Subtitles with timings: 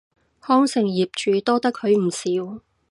[0.43, 2.63] 康城業主多得佢唔少